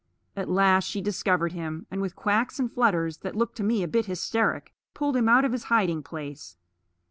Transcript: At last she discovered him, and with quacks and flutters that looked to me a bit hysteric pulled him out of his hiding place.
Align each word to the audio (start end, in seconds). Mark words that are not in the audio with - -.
At 0.35 0.49
last 0.49 0.85
she 0.85 0.99
discovered 0.99 1.51
him, 1.51 1.85
and 1.91 2.01
with 2.01 2.15
quacks 2.15 2.57
and 2.57 2.71
flutters 2.73 3.17
that 3.19 3.35
looked 3.35 3.55
to 3.57 3.63
me 3.63 3.83
a 3.83 3.87
bit 3.87 4.07
hysteric 4.07 4.73
pulled 4.95 5.15
him 5.15 5.29
out 5.29 5.45
of 5.45 5.51
his 5.51 5.65
hiding 5.65 6.01
place. 6.01 6.57